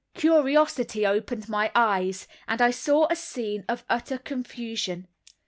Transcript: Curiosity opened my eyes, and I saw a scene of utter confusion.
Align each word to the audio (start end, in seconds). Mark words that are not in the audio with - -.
Curiosity 0.15 1.05
opened 1.05 1.47
my 1.47 1.71
eyes, 1.75 2.27
and 2.47 2.59
I 2.59 2.71
saw 2.71 3.05
a 3.11 3.15
scene 3.15 3.63
of 3.69 3.85
utter 3.87 4.17
confusion. 4.17 5.07